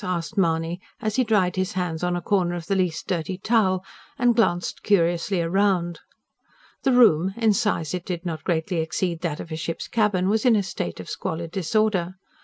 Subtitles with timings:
[0.03, 3.85] asked Mahony, as he dried his hands on a corner of the least dirty towel,
[4.17, 5.99] and glanced curiously round.
[6.81, 10.43] The room in size it did not greatly exceed that of a ship's cabin was
[10.43, 12.15] in a state of squalid disorder.